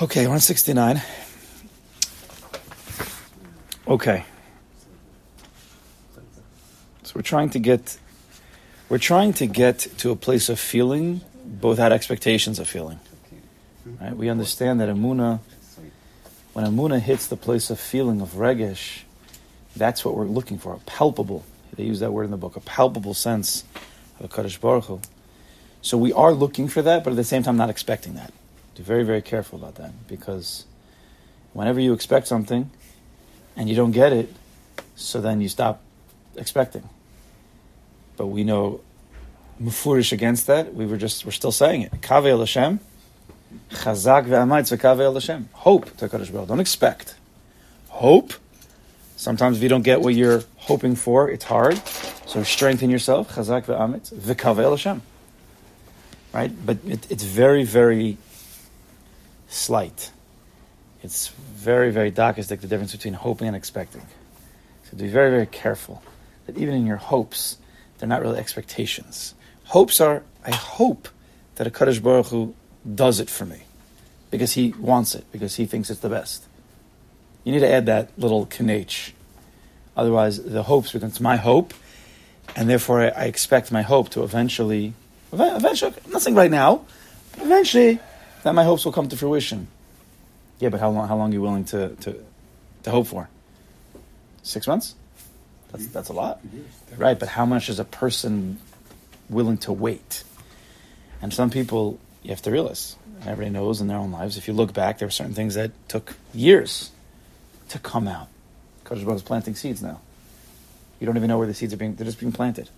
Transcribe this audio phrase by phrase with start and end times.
[0.00, 1.02] Okay, 169.
[3.88, 4.24] Okay.
[7.02, 7.98] So we're trying to get
[8.88, 13.00] we're trying to get to a place of feeling, both had expectations of feeling.
[14.00, 14.16] Right?
[14.16, 15.40] We understand that Amuna,
[16.52, 19.00] when Amuna hits the place of feeling of regesh,
[19.74, 21.44] that's what we're looking for, a palpable.
[21.74, 23.64] They use that word in the book, a palpable sense
[24.20, 25.00] of a Kadosh Baruch Hu.
[25.82, 28.32] So we are looking for that, but at the same time not expecting that.
[28.78, 30.64] Be very, very careful about that because
[31.52, 32.70] whenever you expect something
[33.56, 34.32] and you don't get it,
[34.94, 35.82] so then you stop
[36.36, 36.88] expecting.
[38.16, 38.80] But we know
[39.60, 40.74] mefurash against that.
[40.74, 42.00] We were just we're still saying it.
[42.00, 42.78] Kave el Hashem,
[43.70, 45.48] chazak ve'amaytz ve'kave el Hashem.
[45.54, 46.46] Hope to Kadosh Baruch.
[46.46, 47.16] Don't expect.
[47.88, 48.32] Hope.
[49.16, 51.84] Sometimes if you don't get what you're hoping for, it's hard.
[52.26, 53.34] So strengthen yourself.
[53.34, 55.02] Chazak ve'amaytz ve'kave el Hashem.
[56.32, 58.18] Right, but it, it's very, very
[59.48, 60.10] slight.
[61.02, 64.02] It's very, very darkistic, the difference between hoping and expecting.
[64.84, 66.02] So be very, very careful
[66.46, 67.58] that even in your hopes,
[67.98, 69.34] they're not really expectations.
[69.64, 71.08] Hopes are, I hope
[71.56, 72.54] that a Kadosh Baruch Hu
[72.94, 73.62] does it for me
[74.30, 76.44] because he wants it, because he thinks it's the best.
[77.44, 79.12] You need to add that little knach.
[79.96, 81.74] Otherwise, the hopes becomes my hope,
[82.54, 84.94] and therefore I, I expect my hope to eventually,
[85.32, 86.84] eventually, I'm not saying right now,
[87.38, 88.00] eventually
[88.42, 89.68] that my hopes will come to fruition.
[90.58, 91.08] Yeah, but how long?
[91.08, 92.16] How long are you willing to to,
[92.84, 93.28] to hope for?
[94.42, 94.94] Six months.
[95.70, 96.40] That's that's a lot,
[96.96, 97.18] right?
[97.18, 98.58] But how much is a person
[99.28, 100.24] willing to wait?
[101.20, 104.38] And some people, you have to realize, everybody knows in their own lives.
[104.38, 106.90] If you look back, there were certain things that took years
[107.70, 108.28] to come out.
[108.84, 110.00] Kodesh Baruch is planting seeds now.
[111.00, 112.70] You don't even know where the seeds are being; they're just being planted.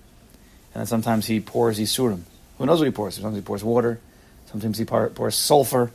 [0.74, 2.22] And then sometimes he pours Yisurim.
[2.58, 3.14] Who knows what he pours?
[3.14, 4.00] Sometimes he pours water.
[4.50, 5.92] Sometimes he pours sulfur.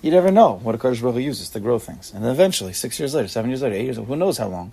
[0.00, 2.12] You never know what a Kodesh Baruch uses to grow things.
[2.14, 4.48] And then eventually, six years later, seven years later, eight years later, who knows how
[4.48, 4.72] long,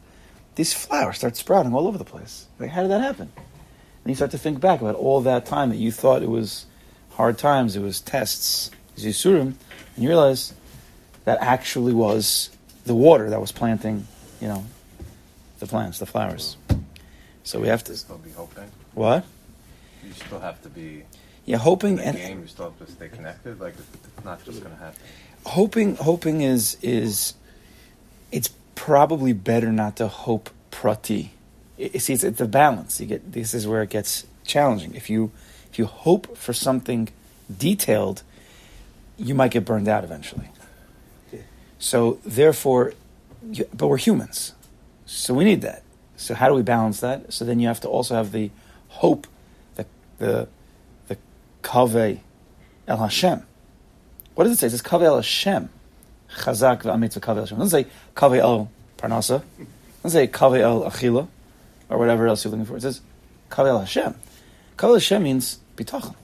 [0.55, 2.47] these flowers start sprouting all over the place.
[2.59, 3.31] Like, how did that happen?
[3.35, 6.65] And you start to think back about all that time that you thought it was
[7.11, 9.55] hard times, it was tests, Yisurim,
[9.95, 10.53] and you realize
[11.25, 12.49] that actually was
[12.85, 14.07] the water that was planting,
[14.39, 14.65] you know,
[15.59, 16.55] the plants, the flowers.
[17.43, 18.71] So we have to still be hoping.
[18.93, 19.25] What?
[20.05, 21.03] You still have to be.
[21.45, 22.41] Yeah, hoping the and game.
[22.41, 23.59] You still have to stay connected.
[23.59, 24.99] Like it's not just going to happen.
[25.45, 25.95] hoping.
[25.97, 27.35] Hoping is is
[28.31, 31.31] it's probably better not to hope prati.
[31.77, 32.99] You see, it's, it's a balance.
[32.99, 34.95] You get this is where it gets challenging.
[34.95, 35.31] If you
[35.71, 37.09] if you hope for something
[37.55, 38.23] detailed,
[39.17, 40.49] you might get burned out eventually.
[41.77, 42.93] So therefore,
[43.51, 44.53] you, but we're humans,
[45.05, 45.83] so we need that.
[46.17, 47.31] So how do we balance that?
[47.33, 48.49] So then you have to also have the
[48.87, 49.27] hope,
[49.75, 49.85] the
[50.17, 50.47] the the
[51.65, 52.19] kaveh
[52.87, 53.41] el Hashem.
[54.35, 54.67] What does it say?
[54.67, 55.69] It says kaveh el Hashem,
[56.37, 57.57] chazak v'amitz kaveh el Hashem.
[57.57, 59.41] It doesn't say kaveh el parnasa.
[59.59, 59.67] It
[60.03, 61.27] doesn't say kaveh el achila,
[61.89, 62.77] or whatever else you're looking for.
[62.77, 63.01] It says
[63.49, 64.13] kaveh el Hashem.
[64.77, 66.15] Kaveh el Hashem means bitachon.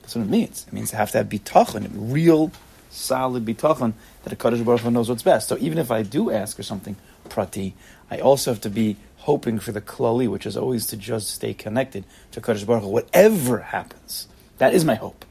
[0.00, 0.64] That's what it means.
[0.66, 2.52] It means to have to have bitachon, real,
[2.90, 3.92] solid bitachon
[4.22, 5.48] that a Kadosh Baruch Hu knows what's best.
[5.48, 6.96] So even if I do ask for something
[7.28, 7.74] prati,
[8.10, 11.52] I also have to be hoping for the klali, which is always to just stay
[11.52, 14.28] connected to Kadosh Baruch Hu, whatever happens.
[14.58, 15.24] That is my hope.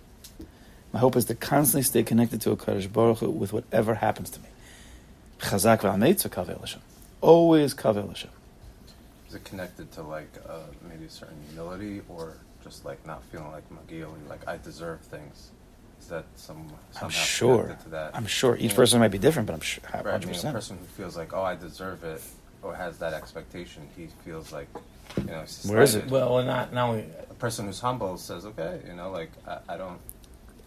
[0.93, 4.29] My hope is to constantly stay connected to a Kadosh Baruch Hu with whatever happens
[4.31, 4.47] to me.
[5.39, 6.81] Chazak v'ametz kavel Hashem.
[7.21, 8.29] Always kavel Hashem.
[9.27, 13.51] Is it connected to like uh, maybe a certain humility or just like not feeling
[13.51, 15.51] like Magil, like I deserve things?
[15.99, 17.63] Is that some somehow I'm sure.
[17.63, 18.15] connected to that?
[18.15, 18.55] I'm sure.
[18.57, 19.83] Each person might be different, but I'm sure.
[19.93, 20.05] Right, 100%.
[20.05, 22.21] I mean, a person who feels like, oh, I deserve it,
[22.61, 24.67] or has that expectation, he feels like,
[25.17, 26.09] you know, he's Where is it?
[26.09, 29.59] Well, well, not not only A person who's humble says, okay, you know, like I,
[29.69, 29.99] I don't,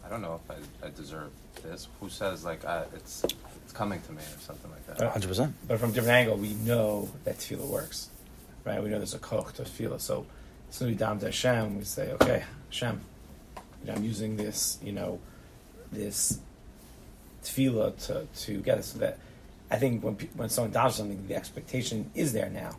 [0.04, 0.50] I don't know if
[0.82, 1.30] I, I deserve
[1.62, 1.88] this.
[2.00, 5.14] Who says like I, it's it's coming to me or something like that?
[5.14, 5.52] 100%.
[5.66, 8.08] But from a different angle, we know that tefillah works,
[8.64, 8.82] right?
[8.82, 10.00] We know there's a koach to tefillah.
[10.00, 10.26] So
[10.68, 13.00] as soon as we down to Hashem, we say, okay, Hashem,
[13.82, 15.20] you know, I'm using this, you know,
[15.92, 16.38] this
[17.44, 19.18] tefillah to, to get us so that
[19.70, 22.74] I think when when someone does something, the expectation is there now,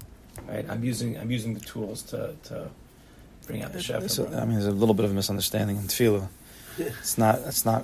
[0.47, 0.65] right?
[0.69, 2.69] I'm using I'm using the tools to, to
[3.47, 4.09] bring out the chef.
[4.09, 6.27] So, I mean, there's a little bit of a misunderstanding in tefillah.
[6.77, 7.39] It's not.
[7.45, 7.83] It's not.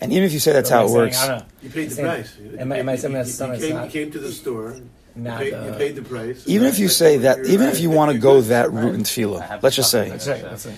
[0.00, 1.20] And even if you say that's how it works,
[1.60, 2.36] You paid the Saying- price.
[2.58, 4.30] am I- am I saying you, that's you, something came, that's you came to the
[4.32, 4.76] store.
[5.16, 6.44] You paid, the- you paid the price.
[6.46, 7.74] even if you That's say that, even right.
[7.74, 8.50] if you want to go good.
[8.50, 10.42] that route in I tefillah, let's just say, something That's right.
[10.42, 10.74] That's it.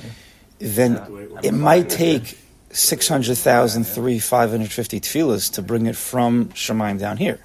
[0.61, 2.39] then it might take
[2.71, 7.41] 600,000, 3, 550 tefillahs to bring it from Shamayim down here.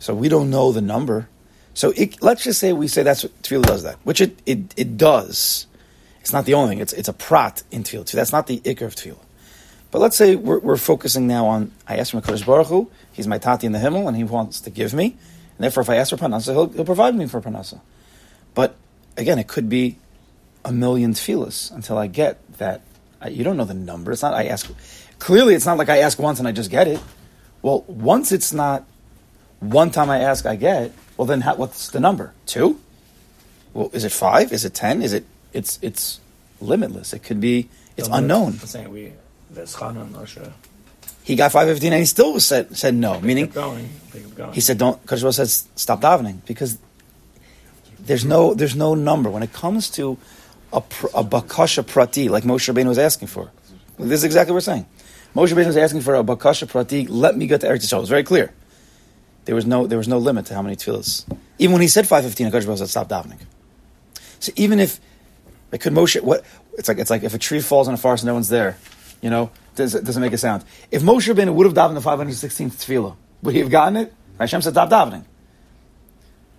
[0.00, 1.28] So we don't know the number.
[1.74, 4.74] So it, let's just say we say that's what tefillah does that, which it, it,
[4.76, 5.66] it does.
[6.20, 6.80] It's not the only thing.
[6.80, 8.10] It's, it's a prat in tefillah.
[8.10, 9.24] That's not the ikar of tefillah.
[9.90, 12.90] But let's say we're, we're focusing now on I ask from Hakadosh Baruch Hu.
[13.12, 15.04] He's my tati in the Himmel, and he wants to give me.
[15.04, 17.80] And therefore, if I ask for parnasa, he'll, he'll provide me for parnasa.
[18.54, 18.74] But
[19.16, 19.98] again, it could be
[20.64, 22.82] a million tefillas until I get that.
[23.20, 24.12] I, you don't know the number.
[24.12, 24.70] It's not I ask.
[25.18, 27.00] Clearly, it's not like I ask once and I just get it.
[27.60, 28.84] Well, once it's not
[29.60, 30.92] one time I ask, I get.
[31.16, 32.32] Well, then how, what's the number?
[32.46, 32.80] Two?
[33.74, 34.52] Well, is it five?
[34.52, 35.02] Is it ten?
[35.02, 35.24] Is it?
[35.52, 36.20] It's it's
[36.60, 37.12] limitless.
[37.12, 37.68] It could be.
[37.96, 38.52] It's unknown.
[38.52, 39.12] I'm saying we
[39.50, 40.50] there's Chanan Moshe.
[41.24, 43.20] He got five fifteen and he still said said no.
[43.20, 43.88] Meaning going.
[44.52, 44.98] He said don't.
[45.08, 46.78] Hu says stop davening because
[48.00, 50.18] there's no there's no number when it comes to
[50.72, 53.50] a pr- a bakasha prati like Moshe Rabbeinu was asking for.
[53.98, 54.86] This is exactly what we're saying.
[55.36, 57.06] Moshe Rabbeinu was asking for a bakasha prati.
[57.06, 57.98] Let me get to Eretz Yisrael.
[57.98, 58.52] It was very clear.
[59.44, 61.24] There was no there was no limit to how many tefillahs.
[61.58, 63.40] Even when he said five fifteen, Kadosh Baruch said stop davening.
[64.38, 65.00] So even if
[65.70, 66.44] like could Moshe what
[66.78, 68.76] it's like it's like if a tree falls in a forest and no one's there,
[69.20, 70.64] you know, does it doesn't make a sound.
[70.90, 73.96] If Moshe Rabbeinu would have davened the five hundred sixteenth tefillah, would he have gotten
[73.96, 74.14] it?
[74.38, 75.24] Hashem said stop davening.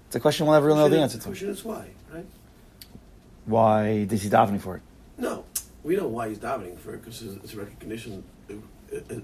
[0.07, 1.23] It's a question we'll never really know the answer to.
[1.23, 2.25] Question is why, right?
[3.45, 4.81] Why is he davening for it?
[5.17, 5.45] No,
[5.83, 8.23] we know why he's davening for it because it's a recognition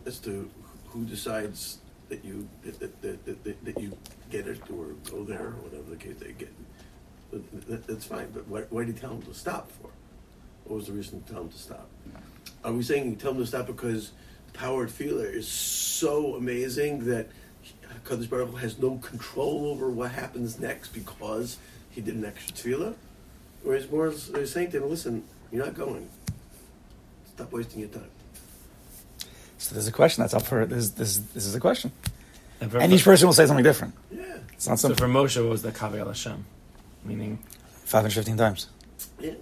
[0.05, 0.49] as to
[0.87, 1.77] who decides
[2.09, 3.97] that you that, that, that, that, that you
[4.29, 6.53] get it or go there or whatever the case they get.
[7.87, 9.89] That's fine, but why, why did he tell him to stop for?
[10.65, 11.87] What was the reason to tell him to stop?
[12.63, 14.11] Are we saying you tell him to stop because
[14.53, 17.27] Powered Feeler is so amazing that
[18.03, 21.57] Kadosh Baruch has no control over what happens next because
[21.91, 22.95] he did an extra tefillah?
[23.65, 26.09] Or is more saying to him, listen, you're not going.
[27.27, 28.09] Stop wasting your time.
[29.69, 30.89] So there's a question that's up for this.
[30.89, 31.91] This, this is a question,
[32.59, 33.93] And for- and each person will say something different.
[34.11, 34.23] Yeah.
[34.53, 35.05] It's not so simple.
[35.05, 36.43] for Moshe, what was the Kaveh Hashem?
[37.05, 37.37] Meaning,
[37.85, 38.65] Five hundred fifteen times.
[39.19, 39.33] Yeah.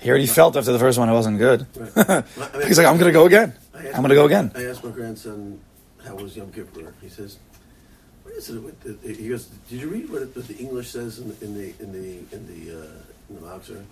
[0.00, 1.66] He already felt after the first one it wasn't good.
[1.76, 1.92] Right.
[1.96, 2.24] I
[2.58, 3.54] mean- He's like, I'm going to go again.
[3.72, 4.50] I asked I'm going to go again.
[4.56, 5.60] I asked my grandson
[6.04, 6.92] how was Yom Kippur.
[7.00, 7.38] He says,
[8.24, 10.88] "What is it?" With the, he goes, "Did you read what, it, what the English
[10.90, 12.86] says in, in the in the in the uh,
[13.30, 13.84] in the Machzor?"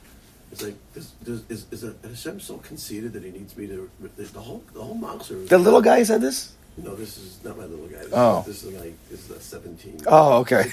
[0.55, 0.77] It's like,
[1.25, 4.63] does, is, is a, Hashem so conceited that he needs me to the, the whole
[4.73, 4.95] the whole
[5.43, 6.53] is- The little guy said this.
[6.77, 7.99] No, this is not my little guy.
[8.05, 8.39] This Oh.
[8.41, 10.01] is, this is like this is a seventeen.
[10.07, 10.63] Oh, okay.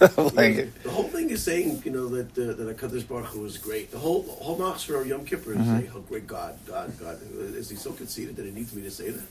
[0.00, 0.72] 16-year-old.
[0.82, 3.90] The whole thing is saying, you know, that uh, that Hakadosh Baruch Hu is great.
[3.90, 4.56] The whole the whole
[4.98, 5.78] of Yom Kippur is Mhm.
[5.78, 7.18] saying how great God, God, God
[7.54, 7.68] is.
[7.68, 9.26] He so conceited that he needs me to say that.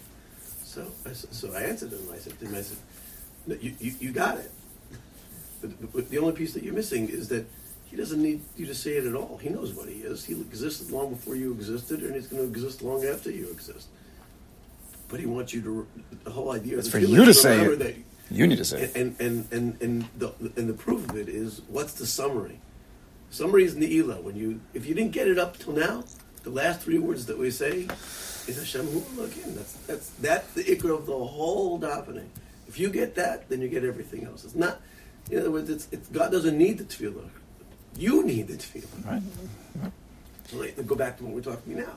[0.63, 2.07] So, I, so I answered him.
[2.13, 2.77] I said him, I said,
[3.47, 4.51] no, you, you, you got it.
[5.59, 7.45] But, but the only piece that you're missing is that
[7.91, 9.37] he doesn't need you to say it at all.
[9.37, 10.23] He knows what he is.
[10.23, 13.89] He existed long before you existed, and he's going to exist long after you exist.
[15.09, 15.87] But he wants you to.
[16.23, 17.79] The whole idea It's for you to say it.
[17.79, 17.95] that
[18.29, 18.95] you need to say it.
[18.95, 22.59] and and and and the and the proof of it is what's the summary?
[23.29, 24.23] Summary is Ne'ilah.
[24.23, 26.05] When you if you didn't get it up till now,
[26.43, 27.87] the last three words that we say
[28.47, 29.53] is Hashem Hu Elokim.
[29.55, 32.27] That's that's that's the ikar of the whole davening.
[32.69, 34.45] If you get that, then you get everything else.
[34.45, 34.79] It's not.
[35.29, 37.27] In other words, it's, it's God doesn't need the tefillah.
[37.97, 39.05] You need the tefillah.
[39.05, 39.91] Right.
[40.47, 41.93] So like, go back to what we're talking now.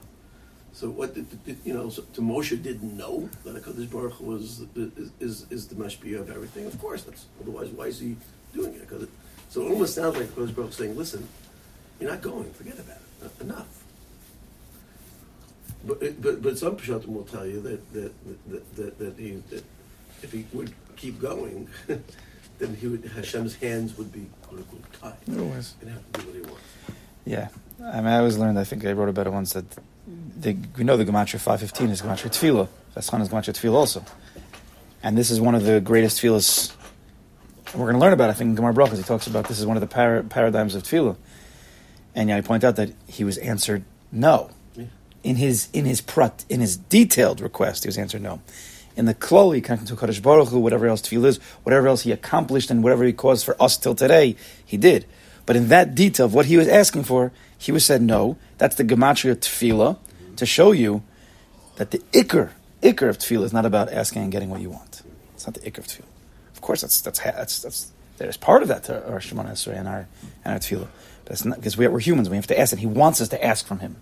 [0.72, 1.88] So what did, did- you know?
[1.88, 6.20] So, to Moshe didn't know that Hakadosh Baruch Hu was is, is is the mashpia
[6.20, 6.66] of everything.
[6.66, 8.16] Of course, that's otherwise why is he
[8.52, 8.80] doing it?
[8.80, 9.08] Because it,
[9.50, 11.28] so it almost sounds like Hakadosh Baruch Hu saying, "Listen,
[12.00, 12.50] you're not going.
[12.52, 13.40] Forget about it.
[13.42, 13.84] Enough."
[15.86, 18.12] But but but some pshatim will tell you that that
[18.50, 19.62] that that, that, he, that
[20.22, 21.68] if he would keep going,
[22.58, 25.74] then he would Hashem's hands would be quote unquote tied Always.
[25.80, 26.62] and have to do what he wants.
[27.24, 27.48] Yeah.
[27.82, 29.64] I mean, I always learned, I think I wrote about it once, that
[30.36, 32.68] the, we know the Gematria 515 is Gematria Tefillah.
[32.94, 34.04] That's is Gematria Tefillah also.
[35.02, 36.72] And this is one of the greatest tefillahs
[37.74, 38.98] we're going to learn about, I think, in Gemara Brachas.
[38.98, 41.16] He talks about this is one of the par- paradigms of tefillah.
[42.14, 44.50] And yeah, I point out that he was answered no.
[44.76, 44.84] Yeah.
[45.24, 48.40] In his in his prat, in his detailed request, he was answered no.
[48.96, 52.12] In the kloli, connected to Kadosh Baruch Hu, whatever else tefillah is, whatever else he
[52.12, 55.06] accomplished and whatever he caused for us till today, he did.
[55.46, 58.38] But in that detail of what he was asking for, he was said no.
[58.58, 59.98] That's the gematria tefillah
[60.36, 61.02] to show you
[61.76, 62.50] that the ikar,
[62.82, 65.02] ikar of tefillah is not about asking and getting what you want.
[65.34, 66.04] It's not the ikar of tefillah.
[66.52, 69.88] Of course, that's that's that's, that's there's part of that to our Shemoneh Esrei and
[69.88, 70.06] our
[70.44, 70.88] and our tefillah.
[71.24, 72.30] But because we are, we're humans.
[72.30, 73.96] We have to ask, and He wants us to ask from Him.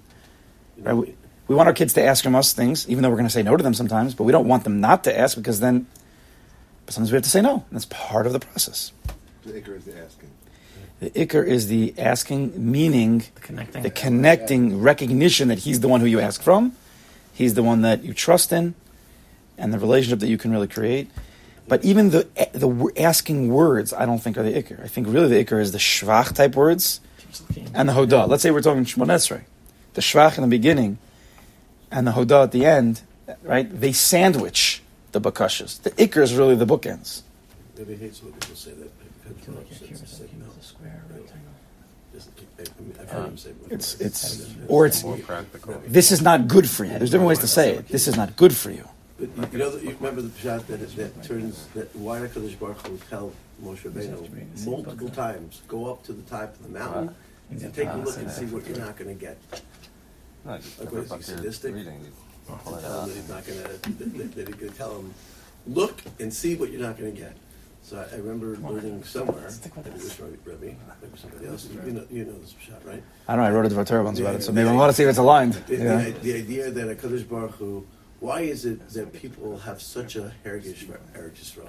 [0.78, 0.92] Right?
[0.94, 1.14] We,
[1.52, 3.42] we want our kids to ask from us things, even though we're going to say
[3.42, 4.14] no to them sometimes.
[4.14, 5.86] But we don't want them not to ask because then,
[6.86, 8.90] but sometimes we have to say no, and that's part of the process.
[9.44, 10.30] The ikar is the asking.
[11.00, 13.82] The ikar is the asking, meaning the connecting.
[13.82, 16.74] the connecting recognition that he's the one who you ask from,
[17.34, 18.74] he's the one that you trust in,
[19.58, 21.10] and the relationship that you can really create.
[21.68, 24.82] But even the the asking words, I don't think are the ikar.
[24.82, 27.00] I think really the ikar is the shvach type words
[27.74, 28.26] and the hodah.
[28.26, 29.42] Let's say we're talking Shemoneh Esrei.
[29.92, 30.96] The shvach in the beginning,
[31.92, 33.02] and the Hodah at the end,
[33.42, 33.68] right?
[33.80, 34.82] They sandwich
[35.12, 35.82] the bakashas.
[35.82, 37.22] The ikar is really the bookends.
[37.76, 38.90] Maybe hates when people say that.
[39.24, 40.46] because Feel Rob like your says keyboard it's like, is no.
[40.60, 41.52] a square or rectangle.
[42.12, 45.82] Doesn't keep- I mean, I've heard him say it It's or it's practical.
[45.86, 46.90] this is not good for you.
[46.98, 47.88] There's different ways to say it.
[47.88, 48.88] This is not good for you.
[49.18, 52.58] But you, you know, you remember the pshat that, it- that turns that why Hakadosh
[52.58, 53.32] Baruch Hu tell
[53.62, 57.14] Moshe Rabbeinu multiple times go up to the top of the mountain
[57.50, 59.38] and take a look and see what you're not going to get.
[60.44, 61.74] No, you Like, never what is he, sadistic?
[61.74, 62.00] reading.
[62.00, 63.02] You To pull it tell out.
[63.02, 65.14] him that he's not going to that, that he's going to tell him
[65.66, 67.36] look and see what you're not going to get.
[67.84, 69.48] So I, I remember learning somewhere.
[69.50, 71.68] Stick with maybe it was Rebbe, maybe somebody else.
[71.84, 73.02] You know, you know this pshat, right?
[73.28, 73.50] I don't know.
[73.50, 75.08] I wrote a Dvar Torah once about it, so maybe I want to see if
[75.08, 75.54] it's aligned.
[75.54, 75.96] The, Yeah.
[76.04, 77.84] the, the idea that a Kadosh Baruch Hu,
[78.20, 81.68] why is it that people have such a heritage for Eretz Yisrael?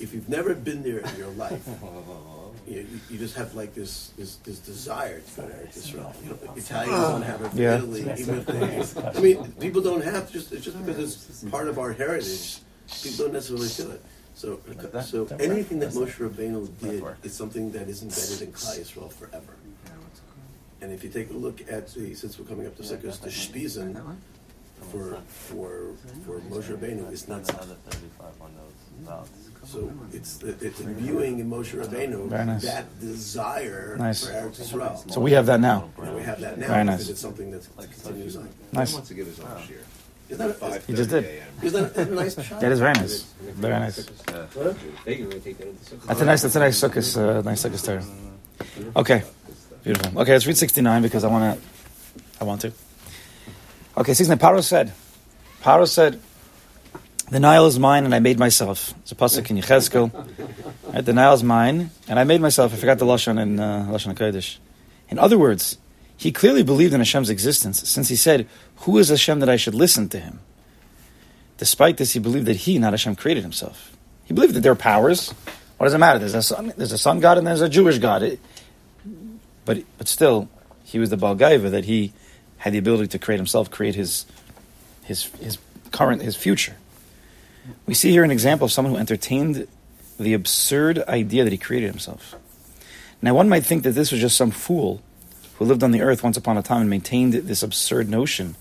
[0.00, 1.66] Like, if you've never been there in your life,
[2.66, 6.06] you, you, you just have like this this, this desire to go to Eretz Yisrael.
[6.06, 7.54] Uh, you know, Italians don't have it.
[7.54, 7.76] Yeah.
[7.76, 11.68] Italy, even if they, I mean, people don't have just it's just because it's part
[11.68, 12.60] of our heritage.
[13.02, 14.02] People don't necessarily feel it.
[14.34, 14.58] So,
[14.94, 15.90] uh, so anything that?
[15.90, 19.54] Moshe Rabbeinu did is something that is embedded in Klal Yisrael forever.
[20.80, 23.28] And if you take a look at the, since we're coming up to Sukkot, the
[23.28, 24.16] Ushpizin
[24.90, 25.90] for for
[26.24, 29.49] for Moshe Rabbeinu is not Another 35 on those valves.
[29.72, 32.62] So it's it's imbuing in Moshe Rabbeinu Very nice.
[32.62, 34.26] that desire Nice.
[34.26, 35.12] for Eretz Yisrael.
[35.12, 35.88] So we have that now.
[35.98, 36.96] And we have that now Very nice.
[36.96, 38.48] because it's something that continues on.
[38.72, 38.92] Nice.
[38.94, 39.84] wants to get his own share.
[40.28, 41.24] Isn't that, Five He just did.
[41.24, 41.46] a.m.
[41.62, 42.60] isn't that a nice shot?
[42.60, 43.22] That is very nice.
[43.66, 43.98] Very nice.
[44.28, 44.72] Yeah.
[45.04, 46.06] They can really take that into Sukkot.
[46.06, 46.42] That's a nice.
[46.42, 47.10] That's a nice sukkahs.
[47.18, 48.02] Uh, nice sukkahs there.
[48.96, 49.22] Okay,
[49.82, 50.20] beautiful.
[50.22, 51.66] Okay, let's read sixty nine because I want to.
[52.40, 52.72] I want to.
[53.96, 54.38] Okay, sixty nine.
[54.38, 54.92] Paro said.
[55.62, 56.20] Paro said,
[57.30, 60.12] "The Nile is mine, and I made myself." It's a pasuk in Yechezkel.
[60.92, 62.74] Right, the Nile is mine, and I made myself.
[62.74, 64.58] I forgot the lashon in uh, lashon Hakodesh.
[65.08, 65.78] In other words,
[66.16, 68.46] he clearly believed in Hashem's existence, since he said,
[68.78, 70.40] "Who is Hashem that I should listen to him?"
[71.58, 73.96] Despite this, he believed that he, not Hashem, created himself.
[74.24, 75.30] He believed that there are powers.
[75.76, 76.18] What does it matter?
[76.18, 78.22] There's a sun, there's a sun god and there's a Jewish god.
[78.22, 78.40] It,
[79.64, 80.48] but but still,
[80.84, 82.12] he was the Balgaiva that he
[82.58, 84.26] had the ability to create himself, create his
[85.04, 85.58] his his
[85.90, 86.76] current his future.
[87.86, 89.66] We see here an example of someone who entertained
[90.18, 92.36] the absurd idea that he created himself.
[93.22, 95.02] Now, one might think that this was just some fool
[95.56, 98.56] who lived on the earth once upon a time and maintained this absurd notion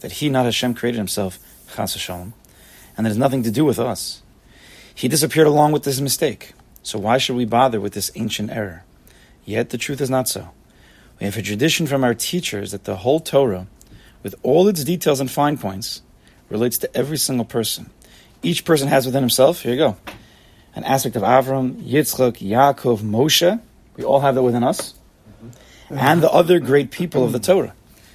[0.00, 1.38] that he, not Hashem, created himself,
[1.74, 2.32] chas v'shalom,
[2.96, 4.22] and that has nothing to do with us.
[4.94, 6.52] He disappeared along with this mistake.
[6.82, 8.84] So why should we bother with this ancient error?
[9.44, 10.50] Yet the truth is not so.
[11.18, 13.66] We have a tradition from our teachers that the whole Torah,
[14.22, 16.00] with all its details and fine points,
[16.48, 17.90] relates to every single person.
[18.42, 19.96] Each person has within himself, here you go,
[20.74, 23.60] an aspect of Avram, Yitzchak, Yaakov, Moshe.
[23.96, 24.94] We all have that within us.
[25.44, 25.98] Mm-hmm.
[25.98, 27.74] And the other great people of the Torah.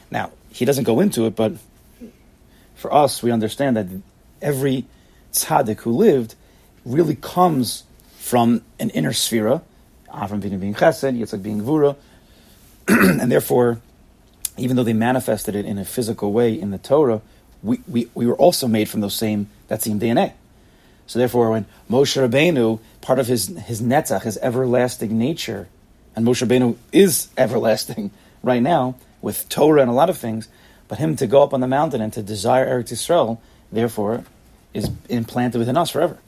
[0.10, 1.54] Now, he doesn't go into it, but
[2.76, 3.88] for us, we understand that
[4.42, 4.86] every
[5.34, 6.36] tzaddik who lived
[6.86, 7.84] really comes
[8.18, 9.62] from an inner sphere,
[10.10, 11.96] Avram being, being chesed, Yitzchak being gvura,
[12.88, 13.80] and therefore,
[14.58, 17.22] even though they manifested it in a physical way in the Torah,
[17.62, 20.34] we, we, we were also made from those same, that same DNA.
[21.08, 25.68] So therefore, when Moshe Rabbeinu, part of his, his netzach, his everlasting nature,
[26.16, 30.48] and Moshe Rabbeinu is everlasting right now, with Torah and a lot of things,
[30.88, 33.40] but him to go up on the mountain and to desire Eretz Yisrael,
[33.72, 34.24] therefore,
[34.74, 36.20] is implanted within us forever.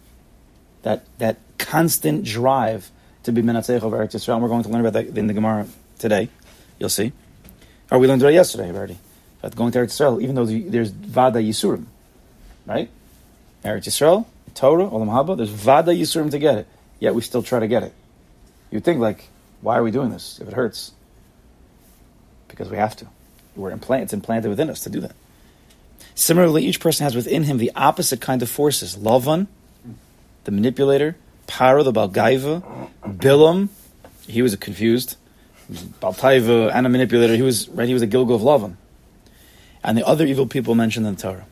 [0.81, 2.89] That that constant drive
[3.23, 4.33] to be Menatzeich of Eretz Yisrael.
[4.33, 5.67] And we're going to learn about that in the Gemara
[5.99, 6.29] today.
[6.79, 7.11] You'll see.
[7.91, 8.97] Or we learned it yesterday already.
[9.39, 11.85] About going to Eretz Yisrael, even though there's Vada Yisurim.
[12.65, 12.89] Right?
[13.63, 16.67] Eretz Yisrael, Torah, Olam Haba, there's Vada Yisurim to get it.
[16.99, 17.93] Yet we still try to get it.
[18.71, 19.29] You'd think, like,
[19.61, 20.91] why are we doing this if it hurts?
[22.47, 23.07] Because we have to.
[23.55, 25.15] We're implant, it's implanted within us to do that.
[26.15, 28.95] Similarly, each person has within him the opposite kind of forces.
[28.95, 29.47] Lavan,
[30.43, 31.15] the manipulator,
[31.47, 33.69] Paro, the Balgaiva, Bilam,
[34.27, 35.15] he was confused,
[35.71, 37.35] Baltaiva, and a manipulator.
[37.35, 37.87] He was right.
[37.87, 38.75] He was a Gilgul of Lavan,
[39.83, 41.45] and the other evil people mentioned in the Torah.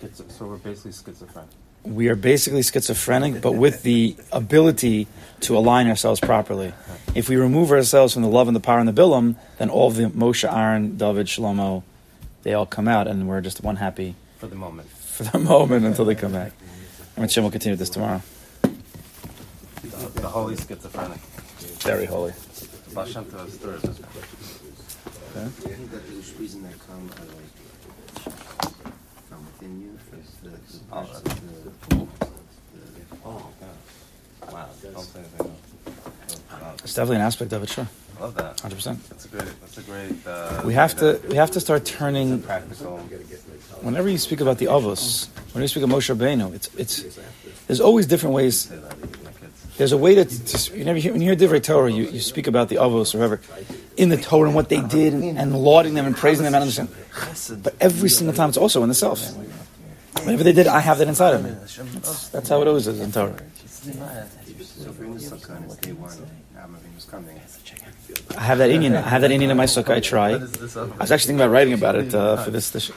[0.00, 1.50] Schizo- so we're basically schizophrenic.
[1.84, 5.06] We are basically schizophrenic, but with the ability
[5.40, 6.72] to align ourselves properly.
[7.14, 9.88] If we remove ourselves from the love and the power and the Bilam, then all
[9.88, 11.84] of the Moshe, Aaron, David, Shlomo,
[12.42, 14.88] they all come out, and we're just one happy For the moment.
[14.88, 16.52] for the moment until they come back.
[17.14, 18.20] And Hashem will continue with this tomorrow.
[18.62, 21.18] The, the holy schizophrenic.
[21.82, 22.32] Very holy.
[22.94, 23.76] Baal Shem Tov is third.
[25.36, 27.36] I think that there's reason that come out of
[29.66, 30.20] from within you.
[30.20, 30.56] Is the, the,
[30.92, 32.06] Oh, verse- that's- the, the,
[33.24, 34.52] Oh, God.
[34.52, 34.66] Wow.
[34.82, 36.82] Don't say anything else.
[36.84, 37.88] It's definitely an aspect of it, sure.
[38.18, 38.60] I love that.
[38.60, 39.08] Hundred percent.
[39.10, 39.60] That's a great.
[39.60, 40.26] That's a great.
[40.26, 42.40] Uh, We have to that- we have to start turning.
[42.42, 42.98] practical.
[43.82, 47.04] Whenever you speak about the avos, whenever you speak of Moshe Rabbeinu, it's it's
[47.66, 48.56] there's always different ways.
[48.60, 49.76] Say that to my kids.
[49.76, 52.20] There's a way to, to you never hear, when you hear Divrei Torah, you, you
[52.20, 53.40] speak about the avos or whatever
[53.98, 56.62] in the Torah and what they did and, and lauding them and praising them and
[56.62, 56.88] understand.
[57.62, 59.20] But every single time, it's also in the self.
[60.26, 61.50] Whatever they did, I have that inside of me.
[61.50, 63.36] That's, that's how it always is in Torah.
[68.36, 68.96] I have that Indian.
[68.96, 69.90] I have that Indian in my sukkah.
[69.90, 70.30] I try.
[70.32, 72.90] I was actually thinking about writing about it uh, for this, this.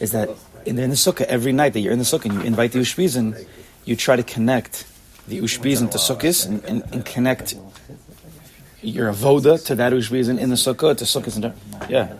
[0.00, 0.30] Is that
[0.64, 2.72] in the, in the sukkah every night that you're in the sukkah and you invite
[2.72, 3.46] the ushpizin,
[3.84, 4.86] you try to connect
[5.28, 7.56] the ushpizin to sukkahs and, and, and connect
[8.80, 11.52] your avoda to that ushpizin in the sukkah to sukkahs and
[11.90, 12.14] yeah,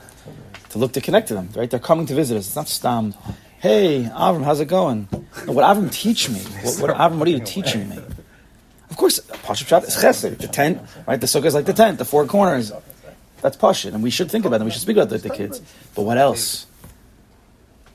[0.68, 1.48] to look to connect to them.
[1.56, 2.46] Right, they're coming to visit us.
[2.48, 3.14] It's not stam.
[3.60, 5.06] Hey, Avram, how's it going?
[5.46, 6.38] No, what Avram teach me?
[6.38, 7.18] What, what Avram?
[7.18, 7.98] What are you teaching me?
[8.88, 10.38] Of course, Pashup Shabbat is chesed.
[10.38, 11.20] The tent, right?
[11.20, 12.72] The sukkah is like the tent, the four corners.
[13.42, 14.64] That's Pashut, and we should think about them.
[14.64, 15.60] We should speak about that to the kids.
[15.94, 16.66] But what else?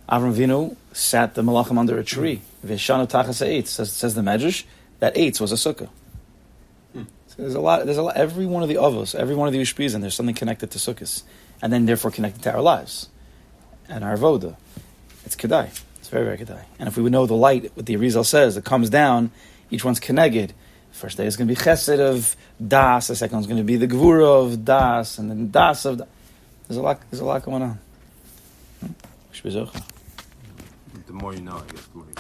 [0.08, 2.42] Avram Vinu sat the malachim under a tree.
[2.64, 4.66] Veshanu tachas eitz says says the Medrash
[5.00, 5.90] that eitz was a sukkah.
[6.94, 7.06] So
[7.40, 7.86] there's a lot.
[7.86, 8.16] There's a lot.
[8.16, 11.24] Every one of the avos, every one of the ushpizin, there's something connected to sukkahs,
[11.60, 13.10] and then therefore connected to our lives
[13.90, 14.58] and our avoda.
[15.26, 15.70] It's kedai.
[15.98, 16.64] It's very very kedai.
[16.80, 19.32] And if we would know the light, what the Arizal says, it comes down.
[19.72, 20.54] Each one's connected.
[20.92, 23.08] First day is going to be chesed of das.
[23.08, 25.98] The second one's going to be the gvura of das, and then das of.
[25.98, 26.06] Da.
[26.68, 27.02] There's a lot.
[27.12, 27.80] There's a lot going on.
[28.80, 28.94] Hmm?
[31.06, 31.86] The more you know, I guess.
[31.88, 32.14] The more you